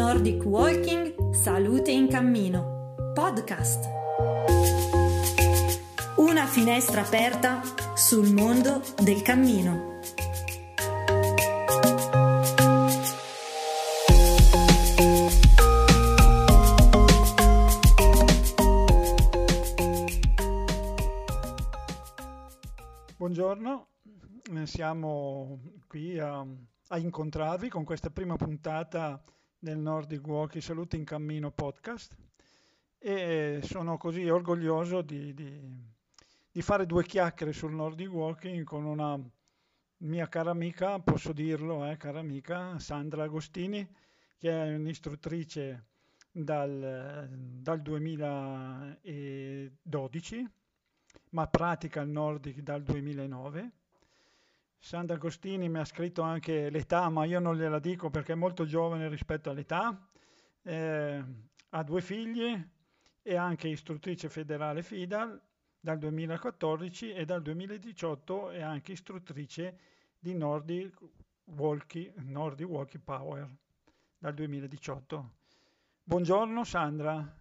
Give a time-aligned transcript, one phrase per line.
[0.00, 3.84] Nordic Walking Salute in Cammino Podcast.
[6.16, 7.60] Una finestra aperta
[7.94, 9.98] sul mondo del cammino.
[23.18, 23.88] Buongiorno,
[24.64, 26.42] siamo qui a,
[26.88, 29.22] a incontrarvi con questa prima puntata
[29.62, 32.16] del Nordic Walking Salute in Cammino podcast
[32.98, 35.60] e sono così orgoglioso di, di,
[36.50, 39.20] di fare due chiacchiere sul Nordic Walking con una
[39.98, 43.86] mia cara amica, posso dirlo, eh, cara amica, Sandra Agostini,
[44.38, 45.88] che è un'istruttrice
[46.32, 50.50] dal, dal 2012,
[51.32, 53.72] ma pratica il Nordic dal 2009
[54.82, 58.64] Sandra Agostini mi ha scritto anche l'età, ma io non gliela dico perché è molto
[58.64, 60.08] giovane rispetto all'età.
[60.62, 61.24] Eh,
[61.68, 62.68] ha due figli,
[63.20, 65.38] è anche istruttrice federale FIDAL
[65.78, 69.78] dal 2014 e dal 2018 è anche istruttrice
[70.18, 70.98] di Nordic
[71.44, 73.48] Walkie, Nordic Walkie Power
[74.16, 75.32] dal 2018.
[76.02, 77.38] Buongiorno Sandra.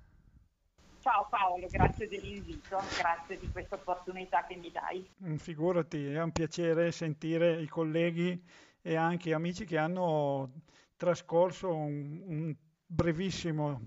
[1.12, 5.10] Ciao Paolo, grazie dell'invito, grazie di questa opportunità che mi dai.
[5.26, 8.40] Mm, figurati, è un piacere sentire i colleghi
[8.80, 10.52] e anche amici che hanno
[10.96, 13.82] trascorso un, un brevissimo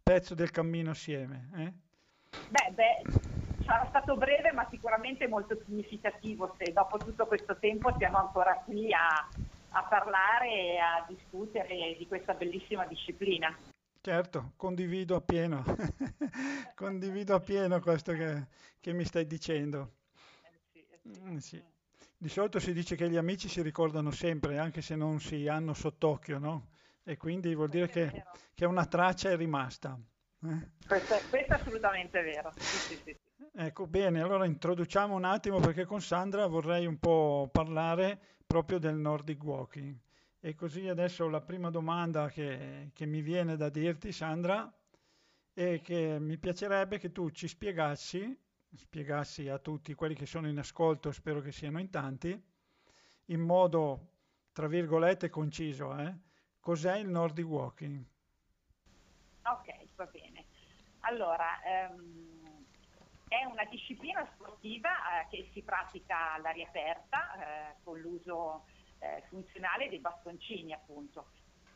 [0.00, 1.50] pezzo del cammino assieme.
[1.56, 1.72] Eh?
[2.50, 3.02] Beh, beh,
[3.64, 8.92] sarà stato breve ma sicuramente molto significativo se dopo tutto questo tempo siamo ancora qui
[8.92, 9.28] a,
[9.70, 13.52] a parlare e a discutere di questa bellissima disciplina.
[14.04, 15.64] Certo, condivido appieno,
[16.76, 19.92] condivido appieno questo che, che, mi stai dicendo.
[21.22, 21.58] Mm, sì.
[22.14, 25.72] Di solito si dice che gli amici si ricordano sempre, anche se non si hanno
[25.72, 26.66] sott'occhio, no?
[27.02, 29.98] E quindi vuol dire che, che una traccia è rimasta.
[30.42, 30.68] Eh?
[30.86, 32.52] Questo, questo, è assolutamente vero.
[33.54, 38.96] Ecco, bene, allora introduciamo un attimo perché con Sandra vorrei un po' parlare proprio del
[38.96, 39.96] Nordic Walking.
[40.46, 44.70] E così adesso la prima domanda che, che mi viene da dirti, Sandra,
[45.54, 48.38] è che mi piacerebbe che tu ci spiegassi,
[48.76, 52.38] spiegassi a tutti quelli che sono in ascolto, spero che siano in tanti,
[53.28, 54.08] in modo,
[54.52, 56.14] tra virgolette, conciso, eh,
[56.60, 58.04] cos'è il Nordic Walking?
[59.44, 60.44] Ok, va bene.
[61.00, 62.66] Allora, ehm,
[63.28, 68.66] è una disciplina sportiva eh, che si pratica all'aria aperta eh, con l'uso
[69.04, 71.26] eh, funzionale dei bastoncini appunto.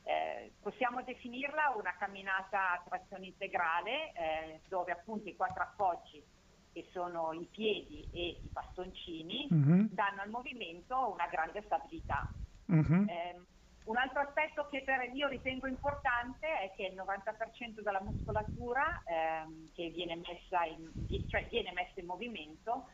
[0.03, 6.25] Eh, possiamo definirla una camminata a trazione integrale eh, dove appunto i quattro appoggi
[6.73, 9.87] che sono i piedi e i bastoncini mm-hmm.
[9.91, 12.27] danno al movimento una grande stabilità.
[12.73, 13.09] Mm-hmm.
[13.09, 13.41] Eh,
[13.85, 19.73] un altro aspetto che per io ritengo importante è che il 90% della muscolatura ehm,
[19.75, 20.91] che viene messa, in,
[21.29, 22.89] cioè viene messa in movimento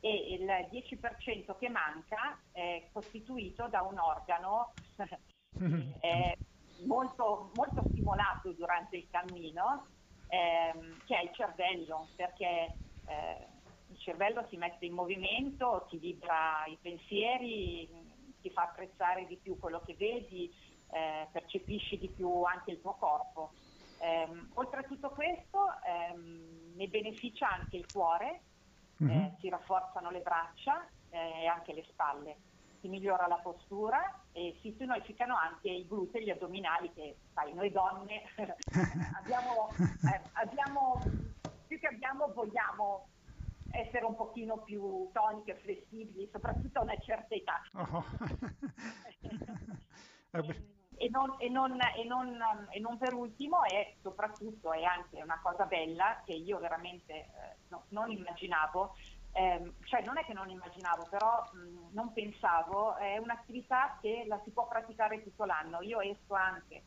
[0.00, 4.74] e il 10% che manca è costituito da un organo
[6.00, 6.36] eh,
[6.84, 9.88] molto, molto, stimolato durante il cammino,
[10.28, 12.76] ehm, che è il cervello, perché
[13.06, 13.48] eh,
[13.88, 17.88] il cervello si mette in movimento, ti vibra i pensieri,
[18.40, 20.52] ti fa apprezzare di più quello che vedi,
[20.90, 23.54] eh, percepisci di più anche il tuo corpo.
[24.00, 28.42] Eh, oltre a tutto questo ehm, ne beneficia anche il cuore
[29.02, 29.18] mm-hmm.
[29.18, 32.36] eh, si rafforzano le braccia eh, e anche le spalle,
[32.80, 37.54] si migliora la postura e si tonificano anche i glutei e gli addominali che, sai,
[37.54, 38.22] noi donne
[39.18, 41.00] abbiamo, eh, abbiamo,
[41.66, 43.08] più che abbiamo, vogliamo
[43.70, 47.60] essere un pochino più toniche flessibili, soprattutto a una certa età.
[47.72, 48.04] Oh.
[50.30, 50.77] e,
[51.10, 55.64] non, e, non, e, non, e, non, per ultimo è soprattutto è anche una cosa
[55.66, 57.28] bella che io veramente eh,
[57.68, 58.96] no, non immaginavo,
[59.32, 64.40] eh, cioè non è che non immaginavo, però mh, non pensavo, è un'attività che la
[64.42, 65.80] si può praticare tutto l'anno.
[65.82, 66.82] Io esco anche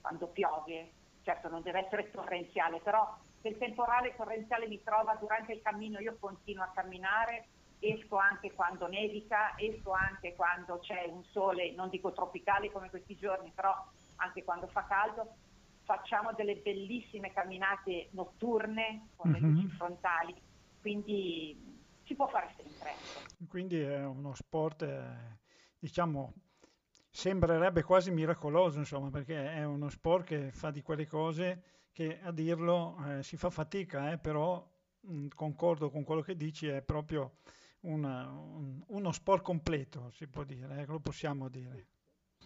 [0.00, 0.92] quando piove,
[1.22, 5.98] certo non deve essere torrenziale, però se il temporale torrenziale mi trova durante il cammino
[5.98, 7.48] io continuo a camminare
[7.80, 13.16] esco anche quando nevica, esco anche quando c'è un sole, non dico tropicale come questi
[13.16, 13.74] giorni, però
[14.16, 15.34] anche quando fa caldo,
[15.82, 19.42] facciamo delle bellissime camminate notturne con mm-hmm.
[19.42, 20.34] le luci frontali,
[20.80, 22.90] quindi si può fare sempre.
[22.90, 23.46] Ecco.
[23.48, 25.38] Quindi è uno sport, eh,
[25.78, 26.32] diciamo,
[27.08, 31.62] sembrerebbe quasi miracoloso, insomma, perché è uno sport che fa di quelle cose
[31.92, 34.64] che a dirlo eh, si fa fatica, eh, però
[35.00, 37.36] mh, concordo con quello che dici, è proprio
[37.80, 41.86] una, un, uno sport completo, si può dire, eh, lo possiamo dire.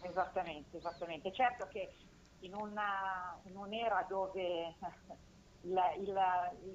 [0.01, 1.33] Esattamente, esattamente.
[1.33, 1.93] Certo che
[2.39, 4.75] in, una, in un'era dove
[5.61, 6.21] il, il,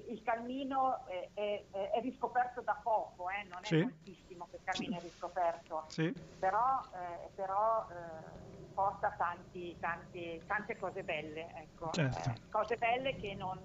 [0.09, 3.43] il cammino è, è, è, riscoperto da poco, eh?
[3.43, 3.81] non è sì.
[3.81, 6.13] moltissimo che il cammino è riscoperto, sì.
[6.39, 11.91] però, eh, però eh, porta tanti, tanti, tante cose belle, ecco.
[11.91, 12.29] certo.
[12.29, 13.59] Eh, cose belle che, non,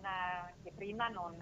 [0.62, 1.36] che prima non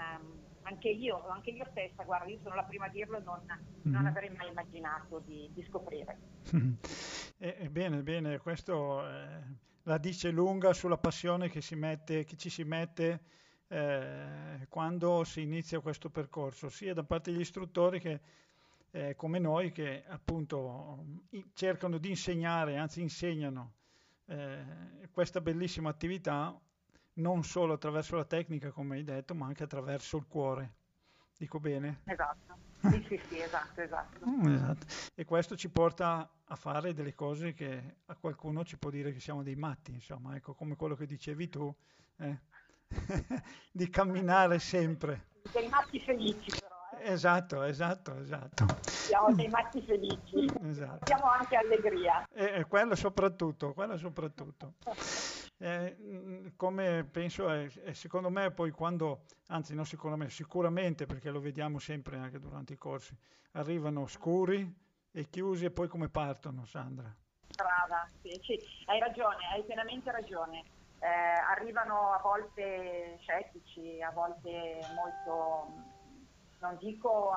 [0.65, 3.95] anche io, anche io stessa, guarda, io sono la prima a dirlo, non, mm-hmm.
[3.95, 6.19] non avrei mai immaginato di, di scoprire.
[7.37, 9.43] Eh, bene, bene, questo eh,
[9.83, 13.21] la dice lunga sulla passione che, si mette, che ci si mette
[13.69, 18.21] eh, quando si inizia questo percorso, sia da parte degli istruttori che
[18.93, 21.05] eh, come noi che appunto
[21.55, 23.73] cercano di insegnare, anzi insegnano
[24.27, 24.65] eh,
[25.11, 26.59] questa bellissima attività
[27.15, 30.75] non solo attraverso la tecnica, come hai detto, ma anche attraverso il cuore.
[31.37, 32.03] Dico bene?
[32.05, 34.27] Esatto, sì, sì, sì, esatto, esatto.
[34.27, 34.87] Mm, esatto.
[35.15, 39.21] E questo ci porta a fare delle cose che a qualcuno ci può dire che
[39.21, 41.75] siamo dei matti, insomma, ecco, come quello che dicevi tu,
[42.19, 42.39] eh?
[43.73, 45.31] di camminare sempre.
[45.53, 46.75] Dei matti felici però.
[47.01, 47.13] Eh?
[47.13, 48.67] Esatto, esatto, esatto.
[48.83, 50.47] Siamo dei matti felici.
[50.63, 51.05] Esatto.
[51.13, 52.27] Abbiamo anche allegria.
[52.33, 54.75] E, e quello soprattutto, quello soprattutto.
[55.65, 61.31] Eh, mm, come penso, eh, secondo me poi quando, anzi non secondo me, sicuramente perché
[61.31, 63.17] lo vediamo sempre anche durante i corsi,
[63.53, 64.71] arrivano scuri
[65.11, 67.11] e chiusi e poi come partono, Sandra?
[67.57, 68.61] Brava, sì, sì.
[68.85, 70.65] hai ragione, hai pienamente ragione.
[70.99, 75.73] Eh, arrivano a volte scettici, a volte molto,
[76.59, 77.33] non dico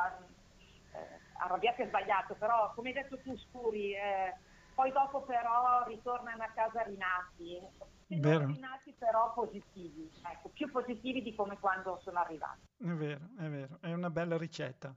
[0.92, 1.00] eh,
[1.38, 4.36] arrabbiati e sbagliato, però come hai detto tu scuri, eh,
[4.76, 11.57] poi dopo però ritornano a casa rinati nati però positivi, ecco, più positivi di come
[11.59, 12.62] quando sono arrivati.
[12.77, 14.95] È vero, è vero, è una bella ricetta.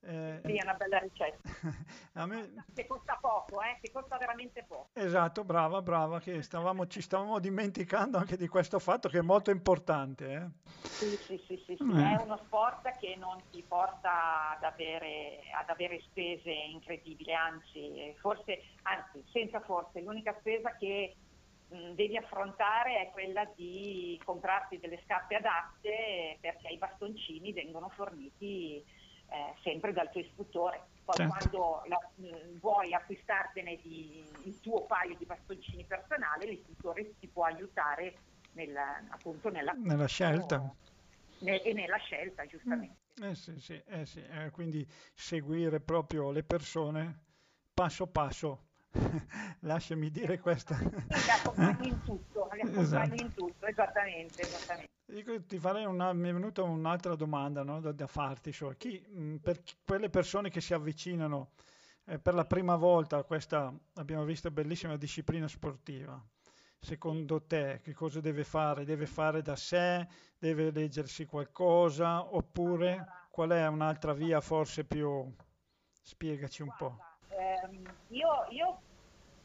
[0.00, 1.40] Eh, sì, è una bella ricetta.
[2.14, 2.64] a me...
[2.72, 3.78] Che costa poco, eh?
[3.80, 4.90] che costa veramente poco.
[4.92, 9.50] Esatto, brava, brava, che stavamo, ci stavamo dimenticando anche di questo fatto che è molto
[9.50, 10.32] importante.
[10.32, 10.70] Eh?
[10.86, 11.82] Sì, sì, sì, sì, sì.
[11.82, 12.18] Eh.
[12.18, 18.62] è uno sport che non ti porta ad avere, ad avere spese incredibili, anzi, forse,
[18.82, 21.16] anzi, senza forse, l'unica spesa che
[21.68, 28.76] devi affrontare è quella di comprarti delle scarpe adatte perché i bastoncini vengono forniti
[29.28, 30.86] eh, sempre dal tuo istruttore.
[31.04, 31.32] Poi certo.
[31.32, 37.44] quando la, mm, vuoi acquistartene di, il tuo paio di bastoncini personali, l'istruttore ti può
[37.44, 38.18] aiutare
[38.52, 38.76] nel,
[39.08, 40.74] appunto nella, nella scelta.
[41.38, 42.96] Ne, e nella scelta, giustamente.
[43.20, 43.30] Mm.
[43.30, 44.24] Eh sì, sì, eh sì.
[44.24, 47.24] Eh, quindi seguire proprio le persone
[47.72, 48.65] passo passo
[49.60, 50.74] Lasciami dire questo.
[50.74, 53.14] Li accompagni in tutto, esatto.
[53.14, 54.42] in tutto, esattamente.
[54.42, 55.46] esattamente.
[55.46, 58.52] Ti farei una, mi è venuta un'altra domanda no, da, da, farti.
[58.52, 61.52] Cioè, chi, mh, per chi, quelle persone che si avvicinano
[62.04, 66.20] eh, per la prima volta a questa, abbiamo visto, bellissima disciplina sportiva,
[66.78, 68.84] secondo te che cosa deve fare?
[68.84, 70.06] Deve fare da sé?
[70.38, 72.34] Deve leggersi qualcosa?
[72.34, 75.32] Oppure qual è un'altra via forse più...
[76.06, 76.96] Spiegaci un po'.
[77.30, 78.80] Ehm, io, io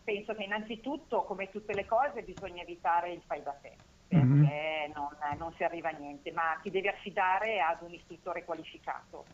[0.03, 3.75] penso che innanzitutto, come tutte le cose, bisogna evitare il fai da te,
[4.07, 4.91] perché mm-hmm.
[4.93, 9.25] non, non, si arriva a niente, ma ti devi affidare ad un istruttore qualificato.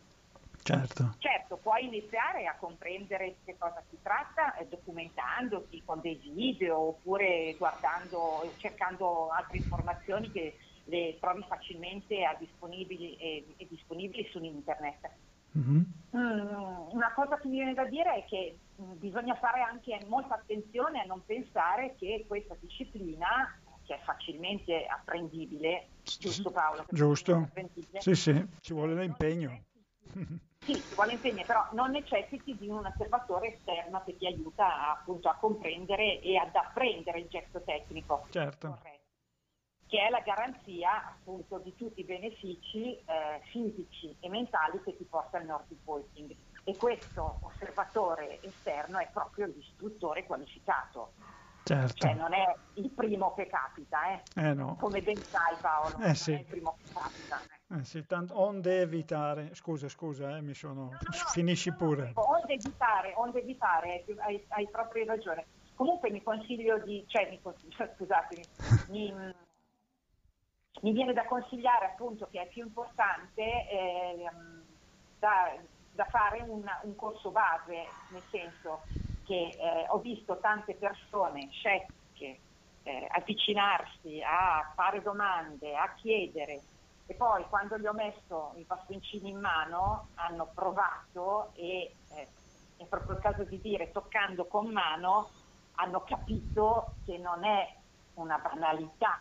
[0.67, 1.15] Certo.
[1.19, 6.77] certo, puoi iniziare a comprendere di che cosa si tratta eh, documentandoti con dei video
[6.89, 15.09] oppure guardando, cercando altre informazioni che le trovi facilmente disponibili, e, e disponibili su internet
[15.57, 15.81] Mm-hmm.
[16.15, 21.01] Mm, una cosa che mi viene da dire è che bisogna fare anche molta attenzione
[21.01, 26.85] a non pensare che questa disciplina, che è facilmente apprendibile, giusto Paolo?
[26.89, 27.49] Giusto,
[27.97, 29.63] sì sì, ci vuole l'impegno.
[30.67, 35.29] Sì, ci vuole impegno, però non necessiti di un osservatore esterno che ti aiuta appunto
[35.29, 38.27] a comprendere e ad apprendere il gesto tecnico.
[38.31, 38.67] Certo.
[38.67, 38.97] Corretto
[39.87, 45.05] che è la garanzia appunto di tutti i benefici eh, fisici e mentali che ti
[45.05, 46.35] porta il Nordic Walking.
[46.67, 51.13] E questo osservatore esterno è proprio l'istruttore qualificato.
[51.63, 51.93] Certo.
[51.93, 52.43] Cioè non è
[52.73, 54.21] il primo che capita, eh?
[54.35, 54.75] Eh no.
[54.75, 56.31] come ben sai Paolo, eh sì.
[56.31, 57.39] non è il primo che capita.
[57.69, 60.73] Eh sì, tanto, onde evitare, scusa, scusa, eh, mi sono...
[60.73, 62.11] No, no, finisci pure.
[62.15, 65.45] Onde evitare, onde evitare, hai, hai proprio ragione.
[65.73, 68.43] Comunque mi consiglio di, cioè mi consiglio, scusatemi,
[68.89, 69.13] mi,
[70.81, 74.29] mi viene da consigliare appunto che è più importante eh,
[75.17, 75.55] da,
[75.97, 78.83] da, fare un, un, corso base, nel senso
[79.25, 82.39] che eh, ho visto tante persone scettiche
[82.83, 86.61] eh, avvicinarsi a fare domande, a chiedere
[87.07, 92.27] e poi quando gli ho messo i bastoncini in mano hanno provato e eh,
[92.77, 95.29] è proprio il caso di dire toccando con mano
[95.75, 97.75] hanno capito che non è
[98.15, 99.19] una banalità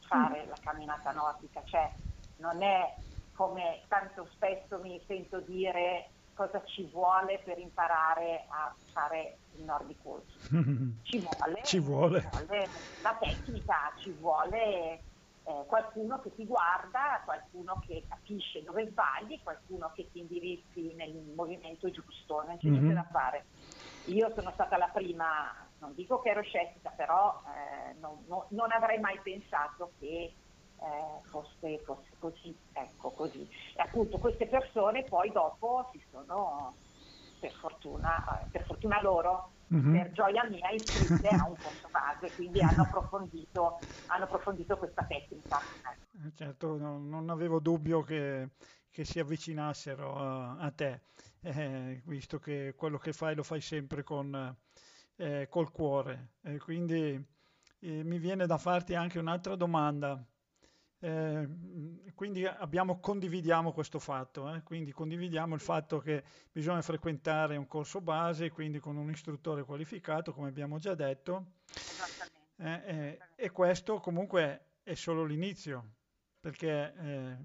[0.00, 0.48] fare mm.
[0.48, 1.90] la camminata nordica, cioè
[2.36, 2.94] non è
[3.34, 9.98] come tanto spesso mi sento dire cosa ci vuole per imparare a fare il Nordic
[10.02, 10.92] Walking.
[11.02, 12.20] Ci vuole, ci vuole.
[12.20, 12.68] Ci vuole
[13.02, 15.02] la tecnica, ci vuole
[15.44, 21.14] eh, qualcuno che ti guarda, qualcuno che capisce dove sbagli, qualcuno che ti indirizzi nel
[21.34, 22.80] movimento giusto, non c'è mm-hmm.
[22.80, 23.44] niente da fare.
[24.06, 28.72] Io sono stata la prima, non dico che ero scettica, però eh, non, no, non,
[28.72, 30.32] avrei mai pensato che
[31.22, 33.48] fosse, fosse, così, ecco così.
[33.76, 36.74] E appunto queste persone poi dopo si sono,
[37.40, 39.92] per fortuna, per fortuna loro, mm-hmm.
[39.92, 45.58] per gioia mia, iscritte a un corso base, quindi hanno approfondito, hanno approfondito questa tecnica.
[46.24, 48.50] Eh, certo, no, non avevo dubbio che,
[48.90, 51.00] che si avvicinassero a, a te,
[51.42, 54.56] eh, visto che quello che fai lo fai sempre con,
[55.16, 56.34] eh, col cuore.
[56.42, 57.22] E quindi
[57.80, 60.22] eh, mi viene da farti anche un'altra domanda.
[61.04, 61.46] Eh,
[62.14, 64.62] quindi abbiamo, condividiamo questo fatto, eh?
[64.62, 70.32] quindi condividiamo il fatto che bisogna frequentare un corso base, quindi con un istruttore qualificato,
[70.32, 71.56] come abbiamo già detto,
[72.56, 75.96] eh, eh e questo comunque è solo l'inizio,
[76.40, 77.36] perché eh,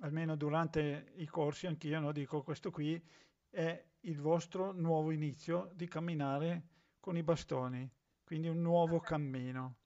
[0.00, 3.02] almeno durante i corsi anch'io no, dico questo qui
[3.48, 6.64] è il vostro nuovo inizio di camminare
[7.00, 7.90] con i bastoni,
[8.22, 9.76] quindi un nuovo cammino.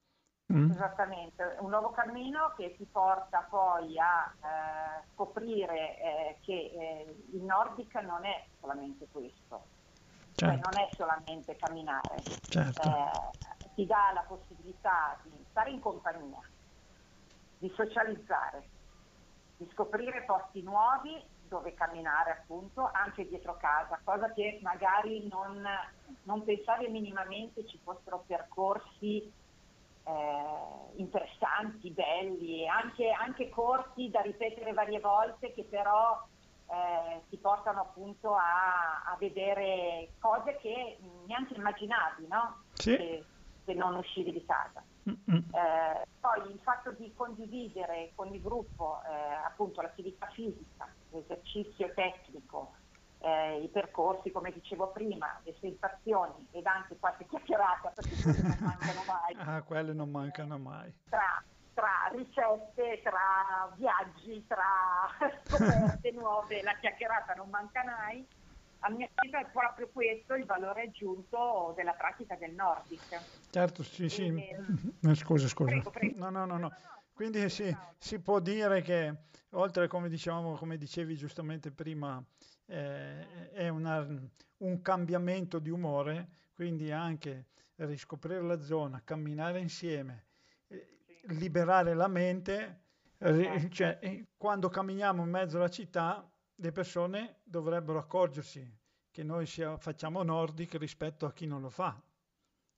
[0.50, 0.70] Mm.
[0.70, 7.42] Esattamente, un nuovo cammino che ti porta poi a eh, scoprire eh, che eh, il
[7.42, 9.64] Nordic non è solamente questo,
[10.34, 10.70] cioè certo.
[10.70, 12.80] cioè non è solamente camminare, certo.
[12.82, 16.40] Eh, ti dà la possibilità di stare in compagnia,
[17.58, 18.66] di socializzare,
[19.58, 25.62] di scoprire posti nuovi dove camminare appunto anche dietro casa, cosa che magari non,
[26.22, 29.30] non pensavi minimamente ci fossero percorsi
[30.08, 36.26] eh, interessanti, belli, anche, anche, corti da ripetere varie volte che però
[36.66, 42.62] eh, ti portano appunto a, a, vedere cose che neanche immaginavi, no?
[42.72, 42.96] Sì.
[42.96, 43.24] Se,
[43.64, 44.82] se, non uscivi di casa.
[45.04, 52.72] Eh, poi il fatto di condividere con il gruppo eh, appunto l'attività fisica, l'esercizio tecnico,
[53.20, 58.58] eh, i percorsi, come dicevo prima, le sensazioni ed anche qualche chiacchierata, perché quelle non
[58.60, 59.36] mancano mai.
[59.48, 60.92] Ah, quelle non mancano mai.
[61.08, 65.08] Tra, tra ricette, tra viaggi, tra
[65.46, 68.26] scoperte nuove, la chiacchierata non manca mai.
[68.80, 73.20] A mio avviso è proprio questo il valore aggiunto della pratica del Nordic.
[73.50, 74.26] Certo, sì, sì.
[74.26, 74.50] E,
[75.02, 75.70] ehm, scusa, scusa.
[75.70, 76.18] Prego, prego.
[76.18, 76.72] No, no, no, no.
[77.12, 79.12] Quindi sì, si può dire che
[79.50, 82.22] oltre, come dicevamo, come dicevi giustamente prima,
[82.68, 84.06] eh, è una,
[84.58, 87.46] un cambiamento di umore, quindi anche
[87.76, 90.26] riscoprire la zona, camminare insieme,
[90.68, 90.98] eh,
[91.28, 92.82] liberare la mente,
[93.18, 93.98] eh, cioè,
[94.36, 98.76] quando camminiamo in mezzo alla città le persone dovrebbero accorgersi
[99.10, 102.00] che noi sia, facciamo nordic rispetto a chi non lo fa.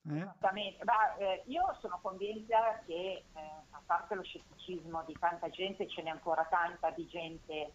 [0.09, 0.17] Eh?
[0.17, 5.89] Esattamente, Ma, eh, io sono convinta che eh, a parte lo scetticismo di tanta gente,
[5.89, 7.73] ce n'è ancora tanta di gente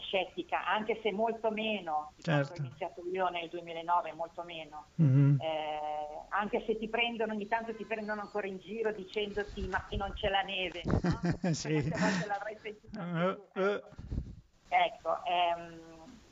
[0.00, 2.52] scettica, anche se molto meno, certo.
[2.52, 5.40] ho iniziato io nel 2009, molto meno, mm-hmm.
[5.40, 9.96] Eh, anche se ti prendono, ogni tanto ti prendono ancora in giro dicendoti ma qui
[9.96, 11.20] non c'è la neve, no?
[11.52, 11.74] sì.
[11.74, 13.00] volte l'avrei sentito.
[13.00, 13.80] Uh, uh.
[14.68, 15.80] Ecco, ehm,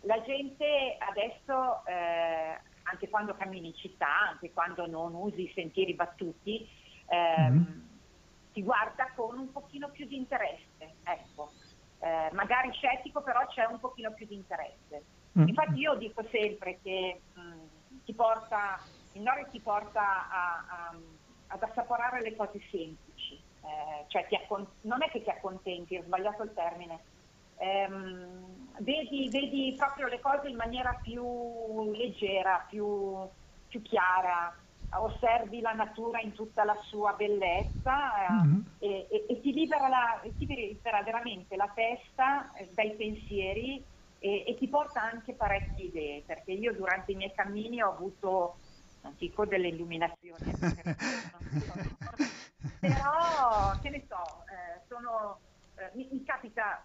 [0.03, 5.95] la gente adesso, eh, anche quando cammini in città, anche quando non usi i sentieri
[5.95, 6.67] battuti,
[7.07, 7.81] ehm, mm-hmm.
[8.53, 11.53] ti guarda con un pochino più di interesse, ecco
[12.01, 15.05] eh, magari scettico, però c'è un pochino più di interesse.
[15.39, 15.49] Mm.
[15.49, 17.67] Infatti io dico sempre che mh, mm,
[18.05, 18.81] ti porta,
[19.13, 20.99] il Nord ti porta a, a,
[21.49, 26.43] ad assaporare le cose semplici, eh, cioè accont- non è che ti accontenti, ho sbagliato
[26.43, 27.05] il termine,
[27.59, 33.29] ehm, vedi, vedi, proprio le cose in maniera più leggera, più,
[33.69, 34.55] più chiara,
[34.93, 38.61] osservi la natura in tutta la sua bellezza eh, mm-hmm.
[38.79, 43.83] e, e, e, ti libera la, ti libera veramente la testa eh, dai pensieri
[44.19, 48.57] e, e, ti porta anche parecchie idee, perché io durante i miei cammini ho avuto,
[49.03, 50.45] non dico delle illuminazioni,
[52.81, 55.39] però che ne so, eh, sono,
[55.77, 56.85] eh, mi, mi capita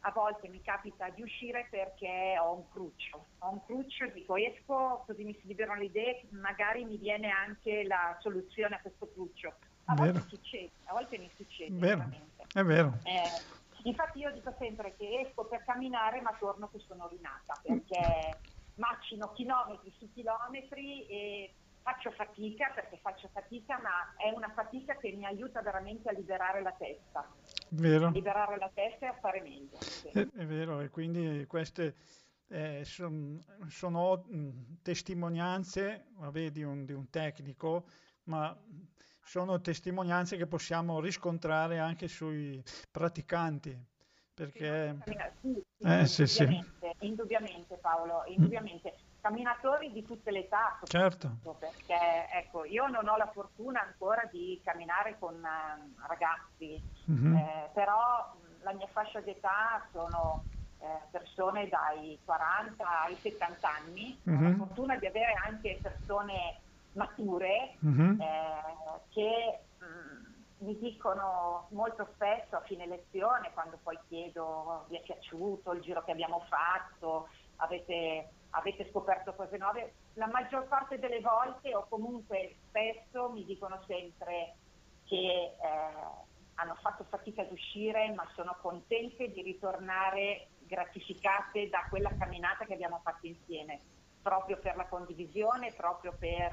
[0.00, 5.02] a volte mi capita di uscire perché ho un cruccio, ho un cruccio, dico esco
[5.06, 9.52] così mi si liberano le idee, magari mi viene anche la soluzione a questo cruccio.
[9.84, 10.12] A vero.
[10.12, 11.76] volte succede, a volte mi succede.
[11.76, 12.08] Vero.
[12.52, 12.98] È vero.
[13.02, 18.38] Eh, infatti io dico sempre che esco per camminare ma torno che sono rinata perché
[18.76, 21.52] macino chilometri su chilometri e
[21.82, 26.62] faccio fatica perché faccio fatica, ma è una fatica che mi aiuta veramente a liberare
[26.62, 27.26] la testa.
[27.72, 28.10] Vero.
[28.10, 29.80] Liberare la testa e fare meglio.
[29.80, 30.08] Sì.
[30.08, 31.94] È, è vero, e quindi queste
[32.48, 37.86] eh, son, sono mh, testimonianze vabbè, di, un, di un tecnico,
[38.24, 38.56] ma
[39.22, 42.60] sono testimonianze che possiamo riscontrare anche sui
[42.90, 43.78] praticanti.
[44.34, 44.96] Perché...
[45.40, 46.42] Sì, Eh, sì, sì.
[46.42, 48.94] indubbiamente, indubbiamente, Paolo, indubbiamente.
[49.20, 54.60] Camminatori di tutte le età, Certo, perché ecco, io non ho la fortuna ancora di
[54.64, 57.34] camminare con eh, ragazzi, Mhm.
[57.36, 60.44] eh, però la mia fascia d'età sono
[60.82, 64.42] eh, persone dai 40 ai 70 anni, ho Mhm.
[64.58, 66.60] la fortuna di avere anche persone
[66.92, 68.18] mature Mhm.
[68.20, 75.02] eh, che mh, mi dicono molto spesso a fine lezione, quando poi chiedo vi è
[75.02, 81.20] piaciuto il giro che abbiamo fatto, avete, avete scoperto cose nuove, la maggior parte delle
[81.20, 84.58] volte o comunque spesso mi dicono sempre
[85.04, 92.14] che eh, hanno fatto fatica ad uscire ma sono contente di ritornare gratificate da quella
[92.16, 93.86] camminata che abbiamo fatto insieme
[94.20, 96.52] proprio per la condivisione, proprio per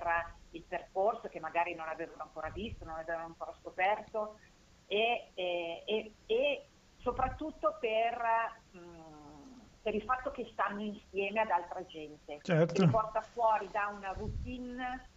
[0.52, 4.36] il percorso che magari non avevano ancora visto, non avevano ancora scoperto
[4.86, 8.18] e, e- e- e soprattutto per,
[8.70, 8.80] mh,
[9.88, 12.74] per il fatto che stanno insieme ad altra gente, Certo.
[12.74, 15.12] che li porta fuori da una routine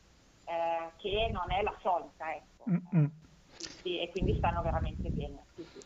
[0.45, 2.67] eh, che non è la solita, ecco.
[3.83, 5.45] Sì, e quindi stanno veramente bene.
[5.57, 5.83] Sì, sì.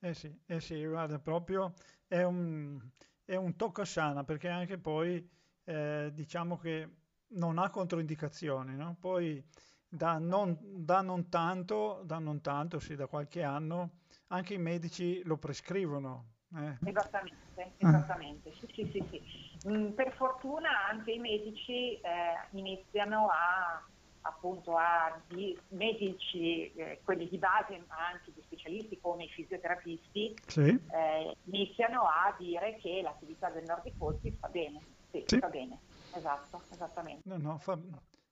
[0.00, 1.72] Eh sì, eh sì, guarda, proprio
[2.06, 2.78] è un,
[3.24, 5.26] è un tocca sana perché anche poi
[5.64, 6.90] eh, diciamo che
[7.28, 8.98] non ha controindicazioni, no?
[9.00, 9.42] Poi
[9.88, 15.22] da non, da non tanto, da non tanto, sì, da qualche anno, anche i medici
[15.24, 16.34] lo prescrivono.
[16.56, 16.78] Eh.
[16.82, 19.68] Esattamente, esattamente, sì, sì, sì, sì.
[19.68, 23.84] Mm, per fortuna anche i medici eh, iniziano a
[24.20, 30.34] appunto a di medici, eh, quelli di base, ma anche gli specialisti come i fisioterapisti,
[30.48, 33.94] Sì, eh, iniziano a dire che l'attività del Nordic
[34.38, 35.38] fa bene, sì, Sì.
[35.38, 37.28] fa bene, esatto, esattamente.
[37.28, 37.78] no, no, fa,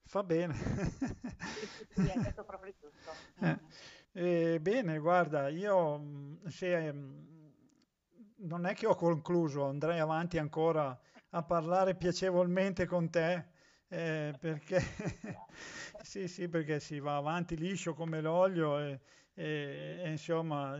[0.07, 0.55] fa bene.
[1.99, 3.23] Sì, hai detto proprio tutto.
[4.13, 7.34] Eh, eh, bene, guarda, io mh, se, mh,
[8.47, 10.99] non è che ho concluso, andrei avanti ancora
[11.31, 13.47] a parlare piacevolmente con te,
[13.89, 14.81] eh, perché
[16.03, 19.01] sì, sì, perché si va avanti liscio come l'olio e,
[19.35, 20.77] e- e, insomma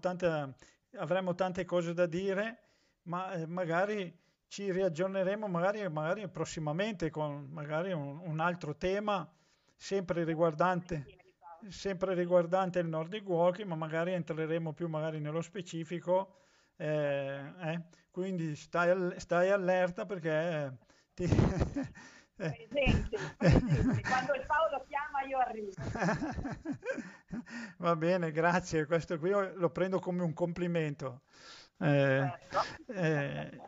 [0.00, 0.54] tante,
[0.96, 2.58] avremo tante cose da dire,
[3.02, 4.16] ma eh, magari
[4.48, 9.28] ci riaggiorneremo magari, magari prossimamente con magari un, un altro tema
[9.76, 11.06] sempre riguardante
[11.68, 16.36] sempre riguardante il Nordic Walking, ma magari entreremo più magari nello specifico.
[16.80, 17.80] Eh, eh.
[18.10, 20.72] Quindi stai, stai allerta perché eh,
[21.14, 21.28] ti-
[22.40, 24.00] Presente, presente.
[24.00, 25.72] Quando il Paolo chiama io arrivo.
[27.76, 28.86] Va bene, grazie.
[28.86, 31.20] Questo qui lo prendo come un complimento.
[31.78, 32.92] Eh, Certo.
[32.92, 33.60] eh,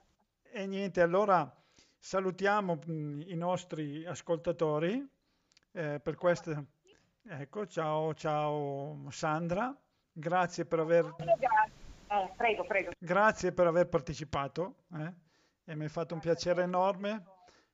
[0.53, 1.51] e niente, allora
[1.99, 5.07] salutiamo mh, i nostri ascoltatori
[5.73, 6.65] eh, per questa.
[7.25, 9.75] Ecco, ciao, ciao Sandra,
[10.13, 11.81] grazie per aver, grazie.
[12.13, 12.91] Eh, prego, prego.
[12.99, 15.15] grazie per aver partecipato eh,
[15.65, 17.25] e mi è fatto un piacere enorme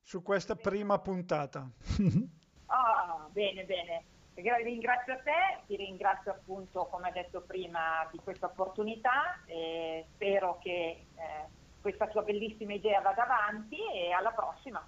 [0.00, 1.68] su questa prima puntata.
[2.70, 4.04] Ah, bene, bene.
[4.34, 10.58] Gra- Ringrazio a te, ti ringrazio appunto, come detto prima, di questa opportunità e spero
[10.58, 11.46] che eh,
[11.80, 14.86] questa tua bellissima idea vada avanti e alla prossima.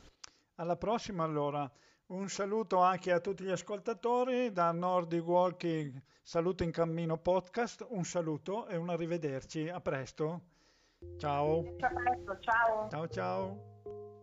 [0.56, 1.70] Alla prossima allora.
[2.10, 7.84] Un saluto anche a tutti gli ascoltatori da Nordic Walking Saluto in Cammino Podcast.
[7.88, 9.68] Un saluto e un arrivederci.
[9.68, 10.42] A presto.
[11.16, 11.74] Ciao.
[11.78, 12.88] Ciao, a presto, ciao.
[12.88, 14.19] Ciao ciao.